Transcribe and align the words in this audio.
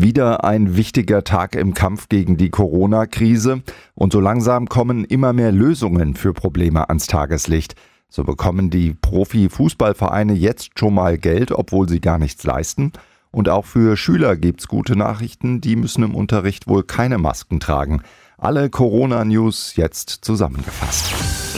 Wieder 0.00 0.44
ein 0.44 0.76
wichtiger 0.76 1.24
Tag 1.24 1.56
im 1.56 1.74
Kampf 1.74 2.08
gegen 2.08 2.36
die 2.36 2.50
Corona-Krise 2.50 3.62
und 3.96 4.12
so 4.12 4.20
langsam 4.20 4.68
kommen 4.68 5.04
immer 5.04 5.32
mehr 5.32 5.50
Lösungen 5.50 6.14
für 6.14 6.32
Probleme 6.32 6.88
ans 6.88 7.08
Tageslicht. 7.08 7.74
So 8.08 8.22
bekommen 8.22 8.70
die 8.70 8.94
Profi-Fußballvereine 8.94 10.34
jetzt 10.34 10.78
schon 10.78 10.94
mal 10.94 11.18
Geld, 11.18 11.50
obwohl 11.50 11.88
sie 11.88 12.00
gar 12.00 12.18
nichts 12.18 12.44
leisten. 12.44 12.92
Und 13.32 13.48
auch 13.48 13.64
für 13.64 13.96
Schüler 13.96 14.36
gibt's 14.36 14.68
gute 14.68 14.94
Nachrichten, 14.94 15.60
die 15.60 15.74
müssen 15.74 16.04
im 16.04 16.14
Unterricht 16.14 16.68
wohl 16.68 16.84
keine 16.84 17.18
Masken 17.18 17.58
tragen. 17.58 18.02
Alle 18.36 18.70
Corona-News 18.70 19.74
jetzt 19.74 20.10
zusammengefasst. 20.22 21.12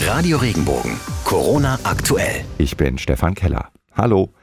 Radio 0.07 0.39
Regenbogen, 0.39 0.93
Corona 1.25 1.77
aktuell. 1.83 2.43
Ich 2.57 2.75
bin 2.75 2.97
Stefan 2.97 3.35
Keller. 3.35 3.69
Hallo. 3.93 4.33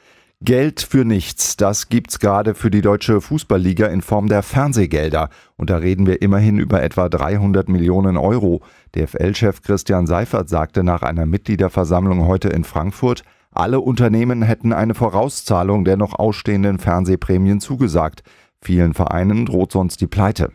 Geld 0.41 0.83
für 0.83 1.05
nichts, 1.05 1.57
das 1.57 1.89
gibt's 1.89 2.21
gerade 2.21 2.55
für 2.55 2.71
die 2.71 2.81
deutsche 2.81 3.21
Fußballliga 3.21 3.89
in 3.89 4.03
Form 4.03 4.29
der 4.29 4.45
Fernsehgelder. 4.45 5.31
Und 5.57 5.69
da 5.69 5.79
reden 5.79 6.07
wir 6.07 6.23
immerhin 6.23 6.61
über 6.61 6.81
etwa 6.81 7.09
300 7.09 7.69
Millionen 7.69 8.17
Euro. 8.17 8.63
DFL-Chef 8.95 9.63
Christian 9.63 10.07
Seifert 10.07 10.49
sagte 10.49 10.85
nach 10.85 11.03
einer 11.03 11.27
Mitgliederversammlung 11.27 12.27
heute 12.27 12.51
in 12.51 12.63
Frankfurt, 12.63 13.25
alle 13.51 13.81
Unternehmen 13.81 14.43
hätten 14.43 14.73
eine 14.73 14.95
Vorauszahlung 14.95 15.85
der 15.85 15.97
noch 15.97 16.17
ausstehenden 16.17 16.79
Fernsehprämien 16.79 17.59
zugesagt. 17.59 18.23
Vielen 18.63 18.95
Vereinen 18.95 19.45
droht 19.45 19.73
sonst 19.73 20.01
die 20.01 20.07
Pleite. 20.07 20.53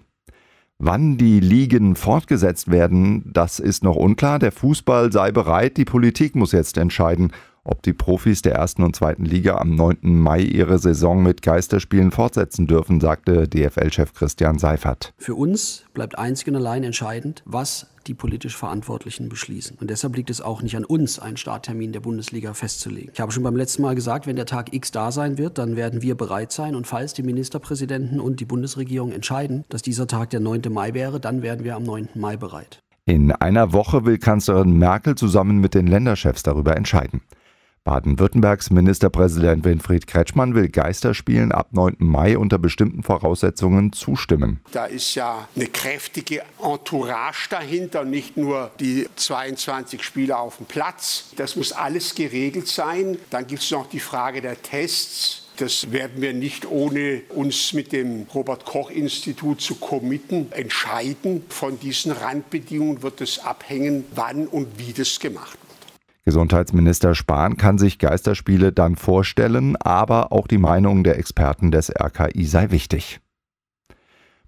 Wann 0.78 1.18
die 1.18 1.42
Ligen 1.42 1.98
fortgesetzt 1.98 2.72
werden, 2.72 3.30
das 3.34 3.60
ist 3.60 3.84
noch 3.84 3.98
unklar. 3.98 4.40
Der 4.40 4.54
Fußball 4.54 5.12
sei 5.12 5.32
bereit, 5.34 5.76
die 5.76 5.86
Politik 5.86 6.36
muss 6.36 6.54
jetzt 6.54 6.78
entscheiden 6.78 7.32
ob 7.64 7.82
die 7.82 7.94
Profis 7.94 8.42
der 8.42 8.56
ersten 8.56 8.84
und 8.84 8.96
zweiten 8.96 9.26
Liga 9.26 9.56
am 9.58 9.76
9. 9.76 9.98
Mai 10.02 10.42
ihre 10.42 10.80
Saison 10.80 11.24
mit 11.24 11.42
Geisterspielen 11.42 12.12
fortsetzen 12.12 12.68
dürfen, 12.68 13.00
sagte 13.00 13.48
DFL-Chef 13.48 14.14
Christian 14.14 14.60
Seifert. 14.60 15.14
Für 15.18 15.36
uns 15.36 15.86
bleibt 15.94 16.18
einzig 16.18 16.50
und 16.50 16.56
allein 16.56 16.84
entscheidend, 16.84 17.42
was 17.46 17.88
die 18.08 18.14
politisch 18.14 18.58
Verantwortlichen 18.58 19.30
beschließen. 19.30 19.78
Und 19.80 19.90
deshalb 19.90 20.16
liegt 20.16 20.30
es 20.30 20.42
auch 20.42 20.62
nicht 20.62 20.76
an 20.76 20.84
uns, 20.84 21.20
einen 21.20 21.38
Starttermin 21.38 21.94
der 21.94 22.02
Bundesliga 22.02 22.54
festzulegen. 22.54 23.12
Ich 23.14 23.22
habe 23.22 23.32
schon 23.32 23.44
beim 23.44 23.56
letzten 23.56 23.82
Mal 23.82 23.96
gesagt, 23.96 24.28
wenn 24.28 24.36
der 24.36 24.46
Tag 24.46 24.74
X 24.74 24.92
da 24.92 25.12
sein 25.12 25.38
wird, 25.38 25.58
dann 25.58 25.78
werden 25.78 26.02
wir 26.02 26.16
bereit 26.16 26.52
sein. 26.52 26.76
Und 26.76 26.86
falls 26.86 27.14
die 27.14 27.24
Ministerpräsidenten 27.24 28.20
und 28.20 28.42
die 28.42 28.46
Bundesregierung 28.46 29.14
entscheiden, 29.14 29.64
dass 29.70 29.82
dieser 29.82 30.08
Tag 30.08 30.32
der 30.32 30.42
9. 30.42 30.64
Mai 30.70 30.94
wäre, 30.94 31.22
dann 31.22 31.42
werden 31.42 31.64
wir 31.64 31.78
am 31.78 31.84
9. 31.84 32.10
Mai 32.16 32.36
bereit. 32.36 32.80
In 33.06 33.32
einer 33.32 33.74
Woche 33.74 34.06
will 34.06 34.18
Kanzlerin 34.18 34.78
Merkel 34.78 35.16
zusammen 35.16 35.60
mit 35.60 35.74
den 35.74 35.88
Länderchefs 35.88 36.44
darüber 36.44 36.76
entscheiden. 36.78 37.22
Baden-Württembergs 37.86 38.70
Ministerpräsident 38.70 39.66
Winfried 39.66 40.08
Kretschmann 40.08 40.56
will 40.56 40.70
Geisterspielen 40.70 41.52
ab 41.52 41.74
9. 41.74 41.98
Mai 42.00 42.38
unter 42.38 42.58
bestimmten 42.58 43.04
Voraussetzungen 43.04 43.92
zustimmen. 43.92 44.62
Da 44.72 44.86
ist 44.86 45.16
ja 45.16 45.50
eine 45.54 45.68
kräftige 45.68 46.44
Entourage 46.64 47.50
dahinter, 47.50 48.06
nicht 48.06 48.38
nur 48.38 48.72
die 48.80 49.10
22 49.18 50.02
Spieler 50.02 50.40
auf 50.40 50.58
dem 50.58 50.66
Platz. 50.66 51.32
Das 51.36 51.58
muss 51.58 51.74
alles 51.74 52.16
geregelt 52.16 52.70
sein. 52.70 53.18
Dann 53.30 53.48
gibt 53.48 53.64
es 53.64 53.72
noch 53.72 53.90
die 53.90 54.00
Frage 54.00 54.42
der 54.42 54.62
Tests. 54.62 55.50
Das 55.58 55.92
werden 55.92 56.22
wir 56.22 56.34
nicht 56.34 56.66
ohne 56.66 57.22
uns 57.30 57.74
mit 57.74 57.92
dem 57.92 58.28
Robert 58.34 58.64
Koch 58.66 58.90
Institut 58.90 59.62
zu 59.62 59.76
committen 59.76 60.52
entscheiden. 60.54 61.44
Von 61.50 61.80
diesen 61.80 62.12
Randbedingungen 62.14 63.04
wird 63.04 63.20
es 63.20 63.40
abhängen, 63.40 64.06
wann 64.16 64.48
und 64.48 64.80
wie 64.80 64.94
das 64.94 65.20
gemacht. 65.20 65.60
Gesundheitsminister 66.26 67.16
Spahn 67.16 67.58
kann 67.58 67.78
sich 67.78 68.00
Geisterspiele 68.00 68.72
dann 68.72 68.96
vorstellen, 68.96 69.76
aber 69.76 70.32
auch 70.32 70.48
die 70.48 70.58
Meinung 70.58 71.04
der 71.04 71.20
Experten 71.20 71.70
des 71.70 71.90
RKI 71.90 72.46
sei 72.46 72.72
wichtig. 72.72 73.20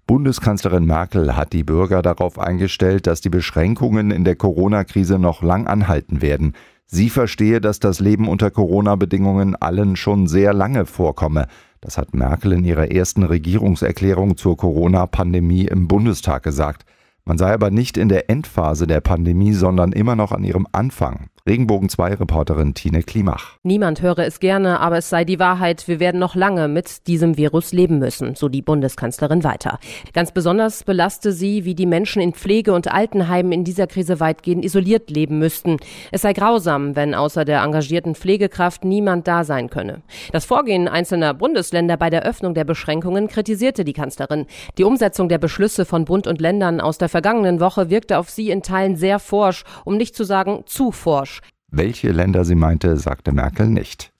Bundeskanzlerin 0.06 0.86
Merkel 0.86 1.36
hat 1.36 1.52
die 1.52 1.64
Bürger 1.64 2.00
darauf 2.00 2.38
eingestellt, 2.38 3.06
dass 3.06 3.20
die 3.20 3.28
Beschränkungen 3.28 4.10
in 4.10 4.24
der 4.24 4.36
Corona-Krise 4.36 5.18
noch 5.18 5.42
lang 5.42 5.66
anhalten 5.66 6.22
werden. 6.22 6.54
Sie 6.86 7.10
verstehe, 7.10 7.60
dass 7.60 7.80
das 7.80 7.98
Leben 7.98 8.28
unter 8.28 8.50
Corona-Bedingungen 8.52 9.56
allen 9.56 9.96
schon 9.96 10.28
sehr 10.28 10.54
lange 10.54 10.86
vorkomme. 10.86 11.48
Das 11.80 11.98
hat 11.98 12.14
Merkel 12.14 12.52
in 12.52 12.64
ihrer 12.64 12.90
ersten 12.90 13.24
Regierungserklärung 13.24 14.36
zur 14.36 14.56
Corona-Pandemie 14.56 15.66
im 15.66 15.88
Bundestag 15.88 16.44
gesagt. 16.44 16.86
Man 17.28 17.38
sei 17.38 17.52
aber 17.52 17.72
nicht 17.72 17.96
in 17.96 18.08
der 18.08 18.30
Endphase 18.30 18.86
der 18.86 19.00
Pandemie, 19.00 19.52
sondern 19.52 19.90
immer 19.90 20.14
noch 20.14 20.30
an 20.30 20.44
ihrem 20.44 20.68
Anfang. 20.70 21.26
Regenbogen 21.44 21.88
2 21.88 22.14
Reporterin 22.14 22.74
Tine 22.74 23.04
Klimach. 23.04 23.56
Niemand 23.62 24.02
höre 24.02 24.20
es 24.20 24.40
gerne, 24.40 24.80
aber 24.80 24.98
es 24.98 25.10
sei 25.10 25.24
die 25.24 25.38
Wahrheit, 25.38 25.86
wir 25.86 26.00
werden 26.00 26.18
noch 26.18 26.34
lange 26.34 26.66
mit 26.66 27.06
diesem 27.06 27.36
Virus 27.36 27.72
leben 27.72 28.00
müssen, 28.00 28.34
so 28.34 28.48
die 28.48 28.62
Bundeskanzlerin 28.62 29.44
weiter. 29.44 29.78
Ganz 30.12 30.32
besonders 30.32 30.82
belaste 30.82 31.30
sie, 31.30 31.64
wie 31.64 31.76
die 31.76 31.86
Menschen 31.86 32.20
in 32.20 32.32
Pflege- 32.32 32.72
und 32.72 32.92
Altenheimen 32.92 33.52
in 33.52 33.62
dieser 33.62 33.86
Krise 33.86 34.18
weitgehend 34.18 34.64
isoliert 34.64 35.08
leben 35.08 35.38
müssten. 35.38 35.76
Es 36.10 36.22
sei 36.22 36.32
grausam, 36.32 36.96
wenn 36.96 37.14
außer 37.14 37.44
der 37.44 37.62
engagierten 37.62 38.16
Pflegekraft 38.16 38.84
niemand 38.84 39.28
da 39.28 39.44
sein 39.44 39.70
könne. 39.70 40.02
Das 40.32 40.46
Vorgehen 40.46 40.88
einzelner 40.88 41.32
Bundesländer 41.32 41.96
bei 41.96 42.10
der 42.10 42.24
Öffnung 42.24 42.54
der 42.54 42.64
Beschränkungen 42.64 43.28
kritisierte 43.28 43.84
die 43.84 43.92
Kanzlerin. 43.92 44.46
Die 44.78 44.84
Umsetzung 44.84 45.28
der 45.28 45.38
Beschlüsse 45.38 45.84
von 45.84 46.06
Bund 46.06 46.26
und 46.26 46.40
Ländern 46.40 46.80
aus 46.80 46.98
der 46.98 47.08
vergangenen 47.16 47.60
Woche 47.60 47.88
wirkte 47.88 48.18
auf 48.18 48.28
sie 48.28 48.50
in 48.50 48.60
Teilen 48.60 48.94
sehr 48.94 49.18
forsch, 49.18 49.64
um 49.86 49.96
nicht 49.96 50.14
zu 50.14 50.22
sagen 50.22 50.64
zu 50.66 50.92
forsch. 50.92 51.40
Welche 51.70 52.12
Länder 52.12 52.44
sie 52.44 52.54
meinte, 52.54 52.98
sagte 52.98 53.32
Merkel 53.32 53.68
nicht. 53.68 54.12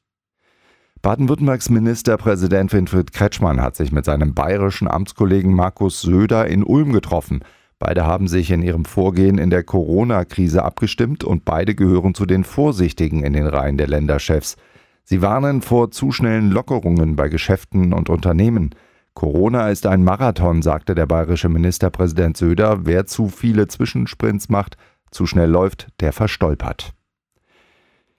Baden-Württembergs 1.03 1.69
Ministerpräsident 1.69 2.73
Winfried 2.73 3.13
Kretschmann 3.13 3.61
hat 3.61 3.77
sich 3.77 3.93
mit 3.93 4.07
seinem 4.07 4.33
bayerischen 4.33 4.89
Amtskollegen 4.89 5.53
Markus 5.53 6.01
Söder 6.01 6.47
in 6.47 6.65
Ulm 6.65 6.95
getroffen. 6.95 7.41
Beide 7.79 8.07
haben 8.07 8.29
sich 8.29 8.51
in 8.51 8.63
ihrem 8.63 8.87
Vorgehen 8.87 9.37
in 9.37 9.51
der 9.51 9.63
Corona-Krise 9.63 10.65
abgestimmt 10.65 11.23
und 11.23 11.45
beide 11.45 11.75
gehören 11.75 12.15
zu 12.15 12.25
den 12.25 12.45
Vorsichtigen 12.45 13.23
in 13.23 13.35
den 13.35 13.47
Reihen 13.47 13.77
der 13.77 13.89
Länderchefs. 13.89 14.57
Sie 15.05 15.21
warnen 15.21 15.61
vor 15.61 15.91
zu 15.91 16.13
schnellen 16.13 16.51
Lockerungen 16.51 17.15
bei 17.15 17.29
Geschäften 17.29 17.93
und 17.93 18.09
Unternehmen. 18.09 18.71
Corona 19.17 19.71
ist 19.71 19.87
ein 19.87 20.05
Marathon, 20.05 20.61
sagte 20.61 20.95
der 20.95 21.07
bayerische 21.07 21.49
Ministerpräsident 21.49 22.37
Söder. 22.37 22.85
Wer 22.85 23.07
zu 23.07 23.29
viele 23.29 23.67
Zwischensprints 23.67 24.51
macht, 24.51 24.77
zu 25.11 25.25
schnell 25.25 25.49
läuft, 25.49 25.89
der 26.01 26.13
verstolpert. 26.13 26.93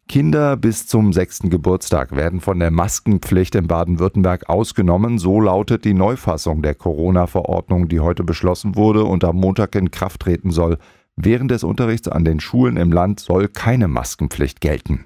Kinder 0.07 0.57
bis 0.57 0.87
zum 0.87 1.13
sechsten 1.13 1.51
Geburtstag 1.51 2.15
werden 2.15 2.41
von 2.41 2.57
der 2.57 2.71
Maskenpflicht 2.71 3.53
in 3.53 3.67
Baden-Württemberg 3.67 4.49
ausgenommen. 4.49 5.19
So 5.19 5.39
lautet 5.39 5.85
die 5.85 5.93
Neufassung 5.93 6.63
der 6.63 6.73
Corona-Verordnung, 6.73 7.89
die 7.89 7.99
heute 7.99 8.23
beschlossen 8.23 8.75
wurde 8.75 9.03
und 9.03 9.23
am 9.23 9.35
Montag 9.35 9.75
in 9.75 9.91
Kraft 9.91 10.21
treten 10.21 10.49
soll. 10.49 10.79
Während 11.15 11.51
des 11.51 11.63
Unterrichts 11.63 12.07
an 12.07 12.25
den 12.25 12.39
Schulen 12.39 12.75
im 12.75 12.91
Land 12.91 13.19
soll 13.19 13.49
keine 13.49 13.87
Maskenpflicht 13.87 14.61
gelten. 14.61 15.05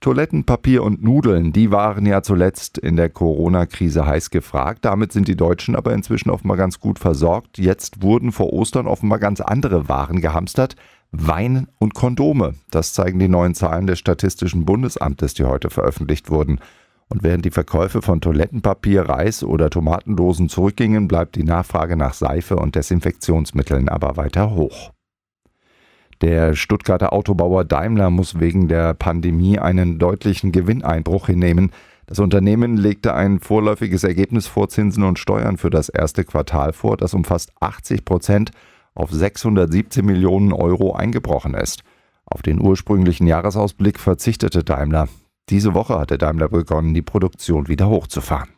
Toilettenpapier 0.00 0.82
und 0.82 1.02
Nudeln, 1.02 1.52
die 1.52 1.70
waren 1.70 2.06
ja 2.06 2.22
zuletzt 2.22 2.78
in 2.78 2.96
der 2.96 3.10
Corona-Krise 3.10 4.06
heiß 4.06 4.30
gefragt. 4.30 4.86
Damit 4.86 5.12
sind 5.12 5.28
die 5.28 5.36
Deutschen 5.36 5.76
aber 5.76 5.92
inzwischen 5.92 6.30
offenbar 6.30 6.56
ganz 6.56 6.80
gut 6.80 6.98
versorgt. 6.98 7.58
Jetzt 7.58 8.02
wurden 8.02 8.32
vor 8.32 8.50
Ostern 8.50 8.86
offenbar 8.86 9.18
ganz 9.18 9.42
andere 9.42 9.90
Waren 9.90 10.22
gehamstert. 10.22 10.74
Wein 11.12 11.68
und 11.78 11.92
Kondome. 11.92 12.54
Das 12.70 12.94
zeigen 12.94 13.18
die 13.18 13.28
neuen 13.28 13.54
Zahlen 13.54 13.86
des 13.86 13.98
Statistischen 13.98 14.64
Bundesamtes, 14.64 15.34
die 15.34 15.44
heute 15.44 15.68
veröffentlicht 15.68 16.30
wurden. 16.30 16.60
Und 17.10 17.22
während 17.22 17.44
die 17.44 17.50
Verkäufe 17.50 18.00
von 18.00 18.22
Toilettenpapier, 18.22 19.02
Reis 19.02 19.44
oder 19.44 19.68
Tomatendosen 19.68 20.48
zurückgingen, 20.48 21.08
bleibt 21.08 21.36
die 21.36 21.44
Nachfrage 21.44 21.96
nach 21.96 22.14
Seife 22.14 22.56
und 22.56 22.74
Desinfektionsmitteln 22.74 23.90
aber 23.90 24.16
weiter 24.16 24.54
hoch. 24.54 24.92
Der 26.22 26.54
Stuttgarter 26.54 27.14
Autobauer 27.14 27.64
Daimler 27.64 28.10
muss 28.10 28.38
wegen 28.38 28.68
der 28.68 28.92
Pandemie 28.92 29.58
einen 29.58 29.98
deutlichen 29.98 30.52
Gewinneinbruch 30.52 31.26
hinnehmen. 31.26 31.72
Das 32.06 32.18
Unternehmen 32.18 32.76
legte 32.76 33.14
ein 33.14 33.40
vorläufiges 33.40 34.04
Ergebnis 34.04 34.46
vor 34.46 34.68
Zinsen 34.68 35.04
und 35.04 35.18
Steuern 35.18 35.56
für 35.56 35.70
das 35.70 35.88
erste 35.88 36.24
Quartal 36.24 36.74
vor, 36.74 36.98
das 36.98 37.14
um 37.14 37.24
fast 37.24 37.52
80 37.60 38.04
Prozent 38.04 38.50
auf 38.94 39.10
617 39.10 40.04
Millionen 40.04 40.52
Euro 40.52 40.92
eingebrochen 40.94 41.54
ist. 41.54 41.84
Auf 42.26 42.42
den 42.42 42.60
ursprünglichen 42.60 43.26
Jahresausblick 43.26 43.98
verzichtete 43.98 44.62
Daimler. 44.62 45.08
Diese 45.48 45.72
Woche 45.72 45.98
hatte 45.98 46.18
Daimler 46.18 46.48
begonnen, 46.48 46.92
die 46.92 47.02
Produktion 47.02 47.66
wieder 47.66 47.88
hochzufahren. 47.88 48.50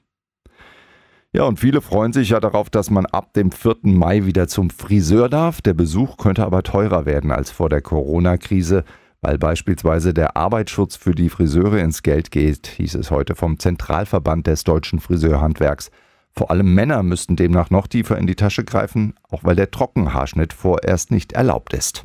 Ja, 1.34 1.44
und 1.44 1.58
viele 1.58 1.81
freuen 1.81 2.12
sich 2.12 2.29
ja 2.29 2.40
darauf, 2.40 2.69
dass 2.69 2.90
man 2.90 3.06
ab 3.06 3.32
dem 3.32 3.52
4. 3.52 3.76
Mai 3.84 4.26
wieder 4.26 4.49
zum 4.49 4.69
Friseur 4.69 5.31
darf. 5.31 5.62
Der 5.62 5.73
Besuch 5.73 6.19
könnte 6.19 6.44
aber 6.44 6.62
teurer 6.62 7.06
werden 7.06 7.31
als 7.31 7.50
vor 7.50 7.70
der 7.70 7.81
Corona-Krise, 7.81 8.84
weil 9.23 9.38
beispielsweise 9.38 10.12
der 10.12 10.37
Arbeitsschutz 10.37 10.96
für 10.96 11.12
die 11.12 11.31
Friseure 11.31 11.79
ins 11.79 12.02
Geld 12.02 12.31
geht, 12.32 12.67
hieß 12.67 12.96
es 12.96 13.11
heute 13.11 13.34
vom 13.34 13.58
Zentralverband 13.58 14.46
des 14.46 14.64
deutschen 14.64 15.00
Friseurhandwerks. 15.00 15.90
Vor 16.32 16.50
allem 16.50 16.75
Männer 16.75 17.02
müssten 17.02 17.37
demnach 17.37 17.70
noch 17.70 17.87
tiefer 17.87 18.19
in 18.19 18.26
die 18.26 18.37
Tasche 18.37 18.64
greifen, 18.64 19.14
auch 19.31 19.43
weil 19.43 19.56
der 19.56 19.70
Trockenhaarschnitt 19.70 20.52
vorerst 20.52 21.11
nicht 21.11 21.32
erlaubt 21.32 21.73
ist. 21.73 22.05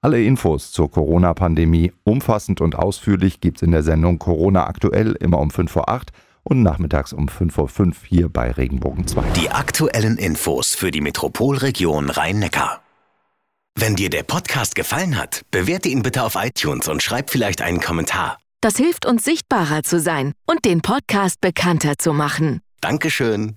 Alle 0.00 0.22
Infos 0.22 0.70
zur 0.70 0.92
Corona-Pandemie 0.92 1.92
umfassend 2.04 2.60
und 2.60 2.76
ausführlich 2.76 3.40
gibt's 3.40 3.62
in 3.62 3.72
der 3.72 3.82
Sendung 3.82 4.20
Corona 4.20 4.68
aktuell 4.68 5.16
immer 5.18 5.40
um 5.40 5.50
5 5.50 5.72
vor 5.72 5.88
8 5.88 6.12
und 6.44 6.62
nachmittags 6.62 7.12
um 7.12 7.28
5.05 7.28 7.86
Uhr 7.86 7.92
hier 8.06 8.28
bei 8.28 8.50
Regenbogen 8.50 9.06
2. 9.06 9.22
Die 9.32 9.50
aktuellen 9.50 10.16
Infos 10.16 10.74
für 10.74 10.90
die 10.90 11.00
Metropolregion 11.00 12.10
Rhein-Neckar. 12.10 12.80
Wenn 13.76 13.96
dir 13.96 14.08
der 14.08 14.22
Podcast 14.22 14.76
gefallen 14.76 15.18
hat, 15.18 15.42
bewerte 15.50 15.88
ihn 15.88 16.02
bitte 16.02 16.22
auf 16.22 16.36
iTunes 16.36 16.86
und 16.86 17.02
schreib 17.02 17.30
vielleicht 17.30 17.60
einen 17.60 17.80
Kommentar. 17.80 18.38
Das 18.60 18.76
hilft 18.76 19.04
uns 19.04 19.24
sichtbarer 19.24 19.82
zu 19.82 19.98
sein 19.98 20.32
und 20.46 20.64
den 20.64 20.80
Podcast 20.80 21.40
bekannter 21.40 21.98
zu 21.98 22.12
machen. 22.12 22.60
Dankeschön. 22.80 23.56